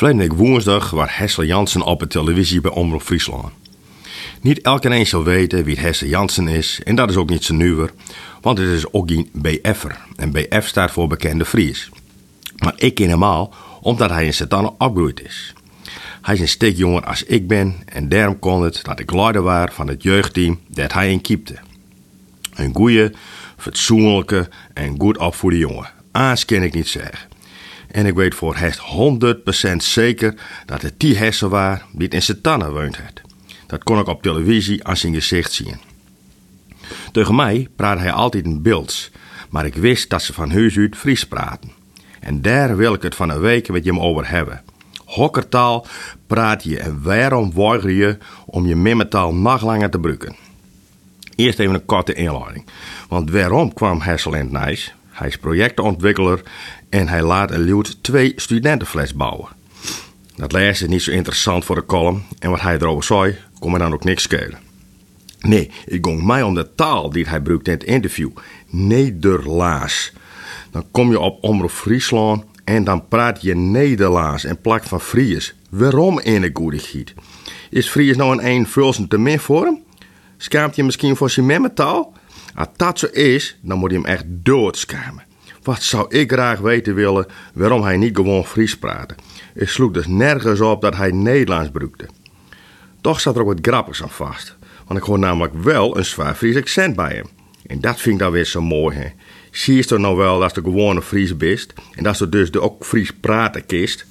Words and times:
Verleden 0.00 0.28
week 0.28 0.38
woensdag 0.38 0.90
was 0.90 1.16
Hessel 1.16 1.44
Jansen 1.44 1.82
op 1.82 2.00
de 2.00 2.06
televisie 2.06 2.60
bij 2.60 2.70
Omroep 2.70 3.02
Friesland. 3.02 3.52
Niet 4.40 4.60
elke 4.60 5.04
zal 5.04 5.24
weten 5.24 5.64
wie 5.64 5.80
Hessel 5.80 6.06
Jansen 6.06 6.48
is 6.48 6.80
en 6.84 6.94
dat 6.94 7.10
is 7.10 7.16
ook 7.16 7.28
niet 7.28 7.44
zo 7.44 7.54
nieuwer, 7.54 7.90
want 8.40 8.58
het 8.58 8.68
is 8.68 8.92
ook 8.92 9.10
geen 9.10 9.28
BF'er 9.32 9.98
en 10.16 10.32
BF 10.32 10.66
staat 10.66 10.90
voor 10.90 11.08
bekende 11.08 11.44
Fries. 11.44 11.88
Maar 12.56 12.72
ik 12.76 12.94
ken 12.94 13.08
hem 13.08 13.22
al 13.22 13.54
omdat 13.80 14.10
hij 14.10 14.24
in 14.24 14.34
Satan 14.34 14.74
opgegroeid 14.78 15.22
is. 15.24 15.54
Hij 16.22 16.34
is 16.34 16.40
een 16.40 16.48
stuk 16.48 16.76
jonger 16.76 17.04
als 17.04 17.22
ik 17.22 17.48
ben 17.48 17.76
en 17.84 18.08
daarom 18.08 18.38
kon 18.38 18.62
het 18.62 18.80
dat 18.82 19.00
ik 19.00 19.12
leider 19.12 19.42
was 19.42 19.70
van 19.72 19.88
het 19.88 20.02
jeugdteam 20.02 20.58
dat 20.68 20.92
hij 20.92 21.10
in 21.10 21.20
kiepte. 21.20 21.58
Een 22.54 22.74
goeie, 22.74 23.10
fatsoenlijke 23.56 24.48
en 24.74 24.94
goed 24.98 25.18
opvoede 25.18 25.58
jongen. 25.58 25.90
Aans 26.10 26.44
kan 26.44 26.62
ik 26.62 26.74
niet 26.74 26.88
zeggen. 26.88 27.29
En 27.90 28.06
ik 28.06 28.14
weet 28.14 28.34
voor 28.34 28.56
het 28.56 28.78
100% 29.72 29.76
zeker 29.76 30.34
dat 30.66 30.82
het 30.82 30.94
die 30.96 31.16
hessen 31.16 31.50
was 31.50 31.78
die 31.92 32.08
in 32.08 32.22
zijn 32.22 32.40
tannen 32.40 32.72
woont 32.72 32.96
had. 32.96 33.20
Dat 33.66 33.82
kon 33.82 33.98
ik 33.98 34.06
op 34.06 34.22
televisie 34.22 34.84
aan 34.84 34.96
zijn 34.96 35.14
gezicht 35.14 35.52
zien. 35.52 35.78
Tegen 37.12 37.34
mij 37.34 37.68
praatte 37.76 38.02
hij 38.02 38.12
altijd 38.12 38.44
in 38.44 38.62
beelds, 38.62 39.10
maar 39.50 39.66
ik 39.66 39.74
wist 39.74 40.10
dat 40.10 40.22
ze 40.22 40.32
van 40.32 40.50
huis 40.50 40.76
uit 40.76 40.96
Fries 40.96 41.26
praten. 41.26 41.70
En 42.20 42.42
daar 42.42 42.76
wil 42.76 42.94
ik 42.94 43.02
het 43.02 43.14
van 43.14 43.30
een 43.30 43.40
week 43.40 43.68
met 43.68 43.84
je 43.84 44.00
over 44.00 44.30
hebben. 44.30 44.62
Hokkertaal 45.04 45.86
praat 46.26 46.64
je 46.64 46.78
en 46.78 47.02
waarom 47.02 47.52
weiger 47.54 47.90
je 47.90 48.18
om 48.46 48.66
je 48.66 48.76
mimmetaal 48.76 49.34
nog 49.34 49.62
langer 49.62 49.90
te 49.90 49.96
gebruiken? 49.96 50.36
Eerst 51.34 51.58
even 51.58 51.74
een 51.74 51.84
korte 51.84 52.14
inleiding. 52.14 52.66
Want 53.08 53.30
waarom 53.30 53.72
kwam 53.72 54.00
Hessel 54.00 54.32
het 54.32 54.50
Nijs? 54.50 54.94
Hij 55.20 55.28
is 55.28 55.36
projectontwikkelaar 55.38 56.40
en 56.88 57.08
hij 57.08 57.22
laat 57.22 57.50
en 57.50 57.60
luwt 57.60 58.02
twee 58.02 58.32
studentenfles 58.36 59.14
bouwen. 59.14 59.48
Dat 60.36 60.52
laatste 60.52 60.84
is 60.84 60.90
niet 60.90 61.02
zo 61.02 61.10
interessant 61.10 61.64
voor 61.64 61.74
de 61.74 61.84
column 61.84 62.22
en 62.38 62.50
wat 62.50 62.60
hij 62.60 62.74
erover 62.74 63.04
zei, 63.04 63.36
kon 63.58 63.72
me 63.72 63.78
dan 63.78 63.92
ook 63.92 64.04
niks 64.04 64.22
schelen. 64.22 64.58
Nee, 65.40 65.70
ik 65.86 66.06
ging 66.06 66.24
mij 66.24 66.42
om 66.42 66.54
de 66.54 66.74
taal 66.74 67.10
die 67.10 67.24
hij 67.24 67.32
gebruikt 67.32 67.66
in 67.66 67.72
het 67.72 67.84
interview. 67.84 68.30
Nederlaas. 68.66 70.12
Dan 70.70 70.84
kom 70.90 71.10
je 71.10 71.20
op 71.20 71.44
Omroep 71.44 71.70
Friesland 71.70 72.44
en 72.64 72.84
dan 72.84 73.08
praat 73.08 73.42
je 73.42 73.54
Nederlands 73.54 74.44
en 74.44 74.60
plakt 74.60 74.88
van 74.88 75.00
Fries. 75.00 75.54
Waarom 75.70 76.20
in 76.20 76.40
de 76.40 76.50
goedigheid? 76.52 77.14
Is 77.70 77.88
Fries 77.88 78.16
nou 78.16 78.32
een 78.32 78.44
eenvulsend 78.44 79.10
te 79.10 79.18
min 79.18 79.40
voor 79.40 79.64
hem? 79.64 79.82
Schaamt 80.36 80.76
je 80.76 80.84
misschien 80.84 81.16
voor 81.16 81.30
zijn 81.30 81.46
memmetaal? 81.46 82.18
Als 82.54 82.68
dat 82.76 82.98
zo 82.98 83.06
is, 83.06 83.58
dan 83.60 83.78
moet 83.78 83.90
je 83.90 83.96
hem 83.96 84.06
echt 84.06 84.24
doodschamen. 84.26 85.24
Wat 85.62 85.82
zou 85.82 86.16
ik 86.16 86.32
graag 86.32 86.58
weten 86.58 86.94
willen 86.94 87.26
waarom 87.54 87.82
hij 87.82 87.96
niet 87.96 88.16
gewoon 88.16 88.44
Fries 88.44 88.78
praatte. 88.78 89.14
Ik 89.54 89.68
sloeg 89.68 89.92
dus 89.92 90.06
nergens 90.06 90.60
op 90.60 90.80
dat 90.80 90.96
hij 90.96 91.10
Nederlands 91.10 91.70
broekte. 91.70 92.08
Toch 93.00 93.20
staat 93.20 93.34
er 93.34 93.40
ook 93.40 93.46
wat 93.46 93.58
grappigs 93.62 94.02
aan 94.02 94.10
vast. 94.10 94.56
Want 94.86 95.00
ik 95.00 95.06
hoor 95.06 95.18
namelijk 95.18 95.54
wel 95.54 95.96
een 95.96 96.04
zwaar 96.04 96.34
Fries 96.34 96.56
accent 96.56 96.96
bij 96.96 97.14
hem. 97.14 97.26
En 97.66 97.80
dat 97.80 98.00
vind 98.00 98.14
ik 98.14 98.20
dan 98.20 98.32
weer 98.32 98.44
zo 98.44 98.60
mooi, 98.60 98.96
hè. 98.96 99.08
Zie 99.50 99.76
je 99.76 99.84
toch 99.84 99.98
nou 99.98 100.16
wel 100.16 100.38
dat 100.38 100.54
de 100.54 100.62
gewone 100.62 101.02
Fries 101.02 101.36
bist 101.36 101.72
en 101.94 102.02
dat 102.02 102.16
ze 102.16 102.28
dus 102.28 102.50
de 102.50 102.60
ook 102.60 102.84
Fries 102.84 103.12
praten 103.20 103.66
kist? 103.66 104.06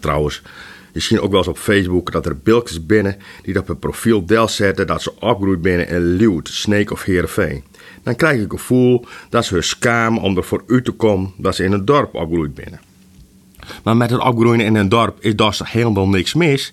Trouwens, 0.00 0.42
ziet 0.92 1.18
ook 1.18 1.30
wel 1.30 1.38
eens 1.38 1.48
op 1.48 1.58
Facebook 1.58 2.12
dat 2.12 2.26
er 2.26 2.38
bilkjes 2.38 2.86
binnen 2.86 3.16
die 3.42 3.58
op 3.58 3.66
hun 3.66 3.78
profiel 3.78 4.26
del 4.26 4.48
zetten 4.48 4.86
dat 4.86 5.02
ze 5.02 5.20
opgroeid 5.20 5.62
binnen 5.62 5.88
in 5.88 6.16
Leeuwarden, 6.16 6.52
Sneek 6.52 6.90
of 6.90 7.02
Heerenveen. 7.02 7.64
Dan 8.02 8.16
krijg 8.16 8.34
ik 8.34 8.40
het 8.40 8.60
gevoel 8.60 9.04
dat 9.28 9.44
ze 9.44 9.54
hun 9.54 9.64
schaam 9.64 10.18
om 10.18 10.36
er 10.36 10.44
voor 10.44 10.62
u 10.66 10.82
te 10.82 10.92
komen 10.92 11.32
dat 11.36 11.54
ze 11.54 11.64
in 11.64 11.72
een 11.72 11.84
dorp 11.84 12.14
opgroeid 12.14 12.54
binnen. 12.54 12.80
Maar 13.82 13.96
met 13.96 14.10
het 14.10 14.20
opgroeien 14.20 14.60
in 14.60 14.74
een 14.74 14.88
dorp 14.88 15.16
is 15.20 15.36
daar 15.36 15.60
helemaal 15.62 16.08
niks 16.08 16.34
mis. 16.34 16.72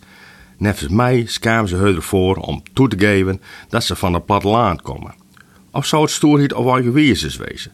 Nevens 0.58 0.92
mij 0.92 1.24
schamen 1.26 1.70
ze 1.70 1.78
ervoor 1.78 2.36
om 2.36 2.64
toe 2.74 2.88
te 2.88 2.98
geven 3.00 3.42
dat 3.70 3.84
ze 3.84 3.96
van 3.96 4.14
het 4.14 4.26
platteland 4.26 4.82
komen. 4.82 5.14
Of 5.72 5.86
zou 5.86 6.02
het 6.02 6.12
stoerheid 6.12 6.54
of 6.54 6.64
wel 6.66 6.92
wezens 6.92 7.36
wezen? 7.38 7.72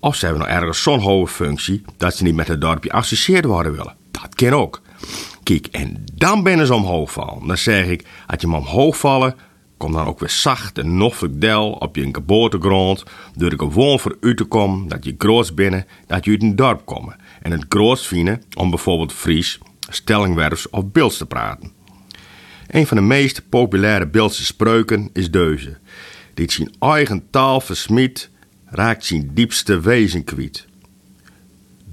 Of 0.00 0.16
ze 0.16 0.24
hebben 0.24 0.42
nog 0.46 0.56
ergens 0.56 0.82
zo'n 0.82 1.00
hoge 1.00 1.32
functie 1.32 1.82
dat 1.96 2.16
ze 2.16 2.22
niet 2.22 2.34
met 2.34 2.48
het 2.48 2.60
dorpje 2.60 2.92
associeerd 2.92 3.44
worden 3.44 3.72
willen. 3.72 3.96
Dat 4.10 4.34
kan 4.34 4.52
ook. 4.52 4.80
En 5.70 6.04
dan 6.14 6.42
binnen 6.42 6.66
ze 6.66 6.74
omhoog 6.74 7.12
vallen. 7.12 7.46
Dan 7.46 7.58
zeg 7.58 7.86
ik, 7.86 8.06
als 8.26 8.40
je 8.40 8.46
hem 8.46 8.56
omhoog 8.56 8.96
vallen, 8.96 9.34
kom 9.76 9.92
dan 9.92 10.06
ook 10.06 10.20
weer 10.20 10.30
zacht 10.30 10.78
en 10.78 10.96
noffelijk 10.96 11.40
del 11.40 11.72
op 11.72 11.96
je 11.96 12.08
geboortegrond. 12.12 13.04
Door 13.36 13.50
er 13.50 13.58
gewoon 13.58 14.00
voor 14.00 14.16
u 14.20 14.34
te 14.34 14.44
komen 14.44 14.88
dat 14.88 15.04
je 15.04 15.14
groot 15.18 15.54
binnen, 15.54 15.86
dat 16.06 16.24
je 16.24 16.30
uit 16.30 16.42
een 16.42 16.56
dorp 16.56 16.86
komen. 16.86 17.16
En 17.42 17.50
het 17.50 17.64
groot 17.68 18.00
vinden 18.00 18.42
om 18.54 18.70
bijvoorbeeld 18.70 19.12
Fries, 19.12 19.58
stellingwerfs 19.88 20.70
of 20.70 20.90
beelds 20.92 21.16
te 21.16 21.26
praten. 21.26 21.72
Een 22.66 22.86
van 22.86 22.96
de 22.96 23.02
meest 23.02 23.48
populaire 23.48 24.06
beeldse 24.06 24.44
spreuken 24.44 25.10
is 25.12 25.30
deze. 25.30 25.78
Dit 26.34 26.52
zijn 26.52 26.74
eigen 26.78 27.30
taal 27.30 27.60
versmiet, 27.60 28.30
raakt 28.64 29.04
zijn 29.04 29.30
diepste 29.34 29.80
wezen 29.80 30.24
kwijt. 30.24 30.66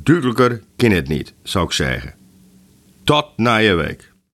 Duidelijker 0.03 0.62
kan 0.75 0.91
het 0.91 1.07
niet, 1.07 1.33
zou 1.44 1.66
ik 1.66 1.72
zeggen. 1.72 2.20
Tot 3.03 3.38
na 3.38 3.57
je 3.57 3.73
week. 3.73 4.10